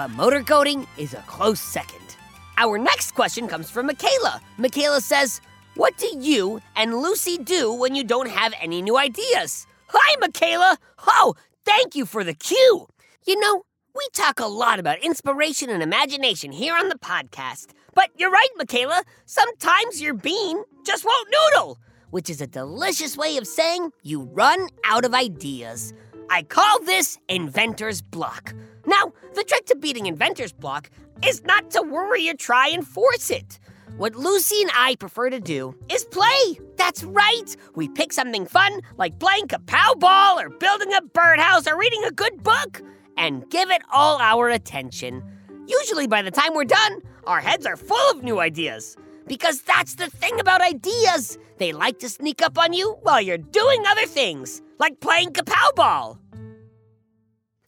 but 0.00 0.08
motor 0.12 0.40
goating 0.40 0.86
is 0.96 1.12
a 1.12 1.22
close 1.26 1.60
second. 1.60 2.16
Our 2.56 2.78
next 2.78 3.12
question 3.12 3.46
comes 3.46 3.68
from 3.68 3.84
Michaela. 3.84 4.40
Michaela 4.56 5.02
says, 5.02 5.42
What 5.74 5.98
do 5.98 6.10
you 6.18 6.62
and 6.74 7.02
Lucy 7.02 7.36
do 7.36 7.70
when 7.70 7.94
you 7.94 8.02
don't 8.02 8.30
have 8.30 8.54
any 8.62 8.80
new 8.80 8.96
ideas? 8.96 9.66
Hi, 9.88 10.16
Michaela! 10.18 10.78
Oh, 11.06 11.34
thank 11.66 11.94
you 11.94 12.06
for 12.06 12.24
the 12.24 12.32
cue! 12.32 12.86
You 13.26 13.38
know, 13.40 13.64
we 13.94 14.08
talk 14.14 14.40
a 14.40 14.46
lot 14.46 14.78
about 14.78 15.04
inspiration 15.04 15.68
and 15.68 15.82
imagination 15.82 16.50
here 16.50 16.74
on 16.74 16.88
the 16.88 16.98
podcast. 16.98 17.72
But 17.94 18.08
you're 18.16 18.30
right, 18.30 18.48
Michaela. 18.56 19.02
Sometimes 19.26 20.00
your 20.00 20.14
bean 20.14 20.62
just 20.86 21.04
won't 21.04 21.28
noodle, 21.30 21.78
which 22.08 22.30
is 22.30 22.40
a 22.40 22.46
delicious 22.46 23.18
way 23.18 23.36
of 23.36 23.46
saying 23.46 23.90
you 24.02 24.22
run 24.22 24.66
out 24.86 25.04
of 25.04 25.12
ideas. 25.12 25.92
I 26.30 26.44
call 26.44 26.80
this 26.84 27.18
inventor's 27.28 28.00
block. 28.00 28.54
Now, 28.90 29.12
the 29.34 29.44
trick 29.44 29.66
to 29.66 29.76
beating 29.76 30.06
inventor's 30.06 30.52
block 30.52 30.90
is 31.24 31.44
not 31.44 31.70
to 31.70 31.82
worry 31.82 32.28
or 32.28 32.34
try 32.34 32.68
and 32.68 32.84
force 32.84 33.30
it. 33.30 33.60
What 33.96 34.16
Lucy 34.16 34.62
and 34.62 34.70
I 34.74 34.96
prefer 34.96 35.30
to 35.30 35.38
do 35.38 35.76
is 35.88 36.04
play. 36.06 36.58
That's 36.76 37.04
right. 37.04 37.56
We 37.76 37.88
pick 37.88 38.12
something 38.12 38.46
fun 38.46 38.80
like 38.96 39.20
playing 39.20 39.46
kapow 39.46 39.96
ball 40.00 40.40
or 40.40 40.48
building 40.48 40.92
a 40.92 41.02
birdhouse 41.02 41.68
or 41.68 41.78
reading 41.78 42.02
a 42.04 42.10
good 42.10 42.42
book 42.42 42.82
and 43.16 43.48
give 43.48 43.70
it 43.70 43.82
all 43.92 44.18
our 44.18 44.48
attention. 44.48 45.22
Usually, 45.68 46.08
by 46.08 46.22
the 46.22 46.32
time 46.32 46.54
we're 46.54 46.64
done, 46.64 47.00
our 47.28 47.40
heads 47.40 47.66
are 47.66 47.76
full 47.76 48.10
of 48.10 48.24
new 48.24 48.40
ideas. 48.40 48.96
Because 49.28 49.60
that's 49.62 49.94
the 49.94 50.10
thing 50.10 50.40
about 50.40 50.62
ideas. 50.62 51.38
They 51.58 51.70
like 51.70 52.00
to 52.00 52.08
sneak 52.08 52.42
up 52.42 52.58
on 52.58 52.72
you 52.72 52.96
while 53.02 53.20
you're 53.20 53.38
doing 53.38 53.84
other 53.86 54.06
things, 54.06 54.62
like 54.80 54.98
playing 54.98 55.30
kapow 55.30 55.74
ball. 55.76 56.18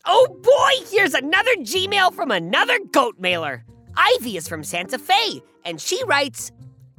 Oh 0.05 0.27
boy, 0.43 0.87
here's 0.91 1.15
another 1.15 1.55
Gmail 1.59 2.13
from 2.13 2.33
another 2.33 2.79
goat 2.91 3.21
mailer. 3.21 3.65
Ivy 3.97 4.37
is 4.37 4.49
from 4.49 4.65
Santa 4.65 4.99
Fe, 4.99 5.41
and 5.65 5.81
she 5.81 6.03
writes 6.05 6.51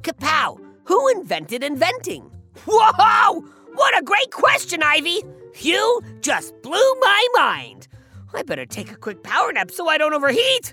Kapow, 0.02 0.58
who 0.84 1.08
invented 1.08 1.62
inventing? 1.62 2.30
Whoa! 2.66 3.42
What 3.74 3.98
a 3.98 4.02
great 4.02 4.30
question, 4.30 4.82
Ivy! 4.82 5.22
You 5.60 6.00
just 6.22 6.54
blew 6.62 6.94
my 7.00 7.26
mind. 7.36 7.88
I 8.32 8.42
better 8.42 8.64
take 8.64 8.90
a 8.90 8.96
quick 8.96 9.22
power 9.22 9.52
nap 9.52 9.70
so 9.70 9.86
I 9.86 9.98
don't 9.98 10.14
overheat. 10.14 10.72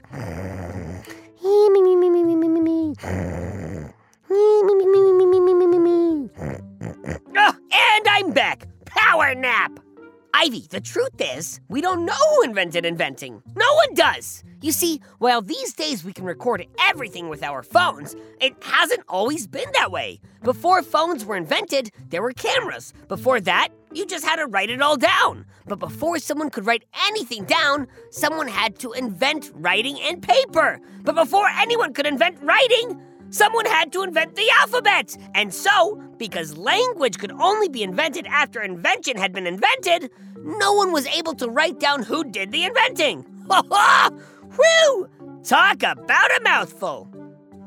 Oh, 7.36 7.56
and 7.74 8.08
I'm 8.08 8.32
back. 8.32 8.68
Power 8.86 9.36
nap. 9.36 9.81
Ivy, 10.44 10.66
the 10.72 10.82
truth 10.82 11.22
is, 11.22 11.62
we 11.70 11.82
don't 11.82 12.04
know 12.04 12.14
who 12.32 12.42
invented 12.42 12.84
inventing. 12.84 13.44
No 13.56 13.74
one 13.76 13.94
does. 13.94 14.44
You 14.60 14.72
see, 14.72 15.00
while 15.20 15.44
these 15.44 15.72
days 15.74 16.04
we 16.04 16.14
can 16.14 16.26
record 16.26 16.66
everything 16.80 17.30
with 17.30 17.44
our 17.44 17.62
phones, 17.62 18.16
it 18.40 18.56
hasn't 18.64 19.04
always 19.08 19.46
been 19.46 19.70
that 19.74 19.92
way. 19.92 20.20
Before 20.42 20.82
phones 20.82 21.24
were 21.24 21.36
invented, 21.36 21.92
there 22.10 22.24
were 22.24 22.34
cameras. 22.34 22.92
Before 23.08 23.40
that, 23.42 23.68
you 23.94 24.04
just 24.08 24.26
had 24.26 24.38
to 24.38 24.48
write 24.48 24.72
it 24.72 24.82
all 24.82 24.98
down. 24.98 25.46
But 25.68 25.78
before 25.78 26.18
someone 26.18 26.50
could 26.50 26.66
write 26.66 26.86
anything 27.08 27.46
down, 27.46 27.86
someone 28.10 28.48
had 28.48 28.80
to 28.80 28.94
invent 28.94 29.52
writing 29.54 30.00
and 30.02 30.24
paper. 30.24 30.80
But 31.04 31.14
before 31.14 31.50
anyone 31.50 31.94
could 31.94 32.08
invent 32.08 32.40
writing, 32.42 33.00
someone 33.30 33.66
had 33.66 33.92
to 33.94 34.02
invent 34.02 34.36
the 34.36 34.50
alphabet. 34.60 35.16
And 35.36 35.54
so, 35.54 36.02
because 36.18 36.58
language 36.58 37.18
could 37.18 37.32
only 37.32 37.70
be 37.70 37.82
invented 37.82 38.28
after 38.28 38.62
invention 38.62 39.18
had 39.18 39.34
been 39.34 39.48
invented, 39.48 40.12
no 40.44 40.74
one 40.74 40.92
was 40.92 41.08
able 41.08 41.34
to 41.36 41.50
write 41.50 41.80
down 41.80 42.04
who 42.04 42.24
did 42.24 42.52
the 42.52 42.66
inventing. 42.66 43.26
Ha 43.50 43.64
ha! 43.72 44.10
Whew! 44.56 45.10
Talk 45.44 45.84
about 45.84 46.38
a 46.38 46.42
mouthful. 46.44 47.10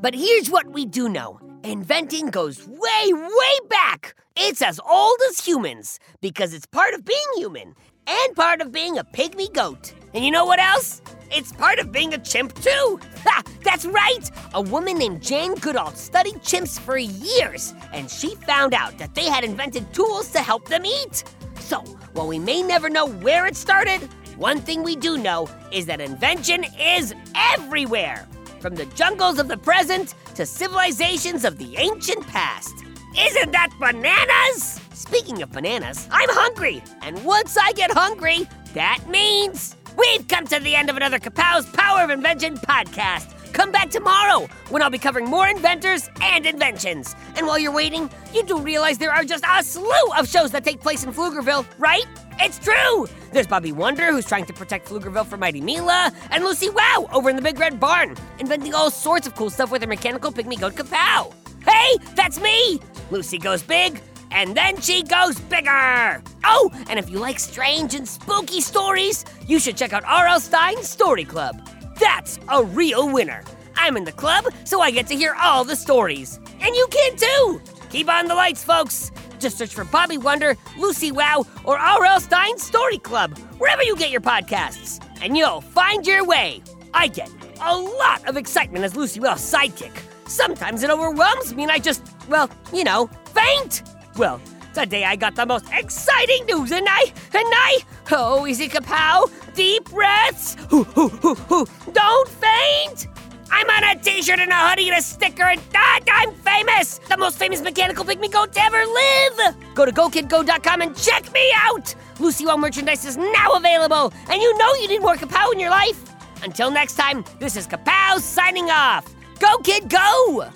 But 0.01 0.13
here's 0.13 0.49
what 0.49 0.71
we 0.71 0.85
do 0.85 1.09
know 1.09 1.39
inventing 1.63 2.27
goes 2.27 2.67
way, 2.67 3.13
way 3.13 3.59
back. 3.69 4.15
It's 4.35 4.61
as 4.61 4.79
old 4.79 5.17
as 5.29 5.39
humans 5.45 5.99
because 6.21 6.53
it's 6.53 6.65
part 6.65 6.93
of 6.93 7.05
being 7.05 7.27
human 7.35 7.73
and 8.07 8.35
part 8.35 8.61
of 8.61 8.71
being 8.71 8.97
a 8.97 9.03
pygmy 9.03 9.51
goat. 9.53 9.93
And 10.13 10.23
you 10.23 10.31
know 10.31 10.45
what 10.45 10.59
else? 10.59 11.01
It's 11.31 11.51
part 11.51 11.79
of 11.79 11.91
being 11.91 12.13
a 12.13 12.17
chimp 12.17 12.53
too. 12.61 12.99
Ha! 13.25 13.41
That's 13.63 13.85
right. 13.85 14.29
A 14.53 14.61
woman 14.61 14.99
named 14.99 15.23
Jane 15.23 15.55
Goodall 15.55 15.91
studied 15.93 16.35
chimps 16.35 16.79
for 16.79 16.95
years, 16.95 17.73
and 17.91 18.07
she 18.09 18.35
found 18.35 18.75
out 18.75 18.99
that 18.99 19.15
they 19.15 19.25
had 19.25 19.43
invented 19.43 19.91
tools 19.91 20.31
to 20.33 20.39
help 20.39 20.67
them 20.67 20.85
eat. 20.85 21.23
So, 21.65 21.79
while 22.13 22.27
we 22.27 22.37
may 22.37 22.61
never 22.61 22.89
know 22.89 23.07
where 23.07 23.47
it 23.47 23.55
started, 23.55 23.99
one 24.37 24.61
thing 24.61 24.83
we 24.83 24.95
do 24.95 25.17
know 25.17 25.49
is 25.71 25.87
that 25.87 25.99
invention 25.99 26.63
is 26.79 27.15
everywhere. 27.33 28.27
From 28.59 28.75
the 28.75 28.85
jungles 28.93 29.39
of 29.39 29.47
the 29.47 29.57
present 29.57 30.13
to 30.35 30.45
civilizations 30.45 31.43
of 31.43 31.57
the 31.57 31.75
ancient 31.77 32.27
past. 32.27 32.71
Isn't 33.17 33.51
that 33.51 33.71
bananas? 33.79 34.79
Speaking 34.93 35.41
of 35.41 35.51
bananas, 35.51 36.07
I'm 36.11 36.29
hungry. 36.29 36.83
And 37.01 37.25
once 37.25 37.57
I 37.57 37.71
get 37.71 37.89
hungry, 37.91 38.47
that 38.75 38.99
means 39.09 39.75
we've 39.97 40.27
come 40.27 40.45
to 40.45 40.59
the 40.59 40.75
end 40.75 40.91
of 40.91 40.97
another 40.97 41.17
Kapow's 41.17 41.65
Power 41.71 42.03
of 42.03 42.11
Invention 42.11 42.57
podcast. 42.57 43.34
Come 43.55 43.71
back 43.71 43.89
tomorrow 43.89 44.49
when 44.67 44.81
I'll 44.81 44.89
be 44.89 44.99
covering 44.99 45.27
more 45.27 45.47
inventors 45.47 46.09
and 46.21 46.45
inventions. 46.45 47.15
And 47.37 47.47
while 47.47 47.57
you're 47.57 47.71
waiting, 47.71 48.09
you 48.33 48.43
do 48.43 48.59
realize 48.59 48.97
there 48.97 49.13
are 49.13 49.23
just 49.23 49.45
a 49.49 49.63
slew 49.63 50.11
of 50.17 50.27
shows 50.27 50.51
that 50.51 50.65
take 50.65 50.81
place 50.81 51.05
in 51.05 51.13
Pflugerville, 51.13 51.65
right? 51.77 52.03
It's 52.41 52.59
true! 52.59 53.07
There's 53.31 53.47
Bobby 53.47 53.71
Wonder, 53.71 54.11
who's 54.11 54.25
trying 54.25 54.43
to 54.47 54.53
protect 54.53 54.89
Pflugerville 54.89 55.25
from 55.25 55.39
Mighty 55.39 55.61
Mila, 55.61 56.11
and 56.31 56.43
Lucy 56.43 56.69
Wow 56.69 57.07
over 57.13 57.29
in 57.29 57.37
the 57.37 57.41
Big 57.41 57.57
Red 57.57 57.79
Barn, 57.79 58.17
inventing 58.39 58.73
all 58.73 58.91
sorts 58.91 59.25
of 59.25 59.35
cool 59.35 59.49
stuff 59.49 59.71
with 59.71 59.81
her 59.83 59.87
mechanical 59.87 60.33
pygmy 60.33 60.59
goat 60.59 60.75
Kapow. 60.75 61.33
Hey, 61.65 61.95
that's 62.13 62.41
me! 62.41 62.81
Lucy 63.09 63.37
goes 63.37 63.63
big, 63.63 64.01
and 64.31 64.53
then 64.53 64.81
she 64.81 65.01
goes 65.01 65.39
bigger! 65.39 66.21
Oh, 66.43 66.71
and 66.89 66.99
if 66.99 67.09
you 67.09 67.19
like 67.19 67.39
strange 67.39 67.95
and 67.95 68.05
spooky 68.05 68.59
stories, 68.59 69.23
you 69.47 69.59
should 69.59 69.77
check 69.77 69.93
out 69.93 70.03
R.L. 70.03 70.41
Stine's 70.41 70.89
Story 70.89 71.23
Club. 71.23 71.65
That's 71.99 72.39
a 72.49 72.63
real 72.63 73.11
winner. 73.11 73.43
I'm 73.75 73.97
in 73.97 74.03
the 74.03 74.11
club, 74.11 74.45
so 74.63 74.81
I 74.81 74.91
get 74.91 75.07
to 75.07 75.15
hear 75.15 75.35
all 75.39 75.63
the 75.63 75.75
stories. 75.75 76.39
And 76.59 76.75
you 76.75 76.87
can 76.89 77.15
too! 77.17 77.61
Keep 77.89 78.09
on 78.09 78.27
the 78.27 78.35
lights, 78.35 78.63
folks! 78.63 79.11
Just 79.39 79.57
search 79.57 79.73
for 79.73 79.83
Bobby 79.85 80.17
Wonder, 80.17 80.55
Lucy 80.77 81.11
Wow, 81.11 81.45
or 81.63 81.77
R.L. 81.77 82.19
Stine's 82.19 82.63
Story 82.63 82.97
Club, 82.97 83.37
wherever 83.57 83.83
you 83.83 83.95
get 83.95 84.09
your 84.09 84.21
podcasts, 84.21 85.05
and 85.21 85.37
you'll 85.37 85.61
find 85.61 86.07
your 86.07 86.25
way. 86.25 86.61
I 86.93 87.07
get 87.07 87.29
a 87.61 87.77
lot 87.77 88.27
of 88.27 88.37
excitement 88.37 88.85
as 88.85 88.95
Lucy 88.95 89.19
Wow's 89.19 89.41
sidekick. 89.41 89.91
Sometimes 90.27 90.83
it 90.83 90.89
overwhelms 90.89 91.53
me 91.53 91.63
and 91.63 91.71
I 91.71 91.77
just, 91.79 92.01
well, 92.27 92.49
you 92.73 92.83
know, 92.83 93.09
faint. 93.33 93.83
Well, 94.17 94.41
today 94.75 95.05
I 95.05 95.15
got 95.15 95.35
the 95.35 95.45
most 95.45 95.65
exciting 95.71 96.45
news 96.45 96.71
and 96.71 96.85
I, 96.87 97.03
and 97.33 97.49
I, 97.67 97.79
oh, 98.11 98.45
is 98.45 98.61
easy 98.61 98.69
kapow, 98.69 99.31
deep 99.55 99.89
breaths, 99.89 100.55
hoo, 100.69 100.83
hoo, 100.83 101.07
hoo, 101.07 101.35
hoo, 101.35 101.65
don't 101.93 102.27
faint. 102.27 103.07
I'm 103.49 103.69
on 103.69 103.97
a 103.97 104.01
t-shirt 104.01 104.39
and 104.39 104.51
a 104.51 104.55
hoodie 104.55 104.89
and 104.89 104.97
a 104.97 105.01
sticker 105.01 105.43
and 105.43 105.61
ah, 105.75 105.99
I'm 106.11 106.33
famous! 106.33 106.97
The 106.97 107.15
most 107.15 107.37
famous 107.37 107.61
mechanical 107.61 108.03
pygmy 108.03 108.29
goat 108.29 108.51
to 108.53 108.61
ever 108.61 108.83
live! 108.85 109.55
Go 109.75 109.85
to 109.85 109.91
GoKidGo.com 109.91 110.81
and 110.81 110.95
check 110.97 111.31
me 111.33 111.51
out! 111.55 111.95
Lucy 112.19 112.45
Wow 112.45 112.57
merchandise 112.57 113.05
is 113.05 113.17
now 113.17 113.51
available, 113.53 114.11
and 114.29 114.41
you 114.41 114.57
know 114.57 114.73
you 114.75 114.89
need 114.89 115.01
more 115.01 115.15
Kapow 115.15 115.53
in 115.53 115.59
your 115.59 115.69
life! 115.69 116.11
Until 116.43 116.69
next 116.69 116.95
time, 116.95 117.23
this 117.39 117.55
is 117.55 117.65
Kapow 117.65 118.19
signing 118.19 118.69
off! 118.69 119.05
Go 119.39 119.57
Kid 119.59 119.89
Go! 119.89 120.49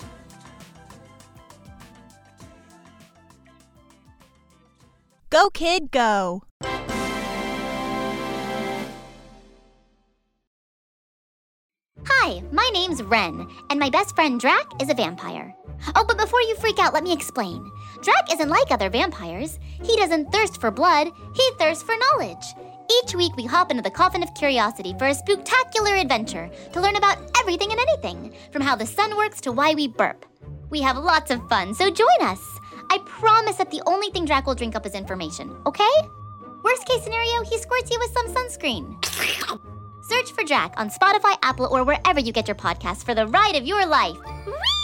Go, 5.31 5.51
kid, 5.51 5.91
go. 5.91 6.41
Hi, 12.03 12.41
my 12.51 12.67
name's 12.73 13.03
Ren, 13.03 13.47
and 13.69 13.79
my 13.79 13.91
best 13.91 14.15
friend 14.15 14.39
Drac 14.39 14.65
is 14.81 14.89
a 14.89 14.95
vampire. 14.95 15.55
Oh, 15.95 16.03
but 16.07 16.17
before 16.17 16.41
you 16.41 16.55
freak 16.55 16.79
out, 16.79 16.95
let 16.95 17.03
me 17.03 17.13
explain. 17.13 17.63
Drac 18.01 18.33
isn't 18.33 18.49
like 18.49 18.71
other 18.71 18.89
vampires. 18.89 19.59
He 19.83 19.95
doesn't 19.97 20.31
thirst 20.31 20.59
for 20.59 20.71
blood, 20.71 21.11
he 21.35 21.51
thirsts 21.59 21.83
for 21.83 21.93
knowledge. 21.95 22.55
Each 23.03 23.13
week, 23.13 23.37
we 23.37 23.45
hop 23.45 23.69
into 23.69 23.83
the 23.83 23.91
coffin 23.91 24.23
of 24.23 24.33
curiosity 24.33 24.95
for 24.97 25.05
a 25.05 25.13
spectacular 25.13 25.93
adventure 25.93 26.49
to 26.73 26.81
learn 26.81 26.95
about 26.95 27.19
everything 27.39 27.69
and 27.69 27.79
anything, 27.79 28.33
from 28.51 28.63
how 28.63 28.75
the 28.75 28.87
sun 28.87 29.15
works 29.15 29.39
to 29.41 29.51
why 29.51 29.75
we 29.75 29.87
burp. 29.87 30.25
We 30.71 30.81
have 30.81 30.97
lots 30.97 31.29
of 31.29 31.47
fun, 31.49 31.75
so 31.75 31.91
join 31.91 32.07
us. 32.21 32.58
I 32.89 32.97
promise 32.99 33.55
that 33.57 33.71
the 33.71 33.81
only 33.85 34.09
thing 34.09 34.25
Drac 34.25 34.47
will 34.47 34.55
drink 34.55 34.75
up 34.75 34.85
is 34.85 34.93
information, 34.93 35.55
okay? 35.65 35.83
Worst 36.63 36.85
case 36.85 37.03
scenario, 37.03 37.43
he 37.43 37.57
squirts 37.57 37.91
you 37.91 37.99
with 37.99 38.11
some 38.11 38.27
sunscreen. 38.27 39.03
Search 40.01 40.31
for 40.31 40.43
Drac 40.43 40.73
on 40.77 40.89
Spotify, 40.89 41.35
Apple, 41.43 41.67
or 41.71 41.83
wherever 41.83 42.19
you 42.19 42.31
get 42.31 42.47
your 42.47 42.55
podcasts 42.55 43.03
for 43.03 43.13
the 43.13 43.27
ride 43.27 43.55
of 43.55 43.65
your 43.65 43.85
life. 43.85 44.17
Whee! 44.45 44.78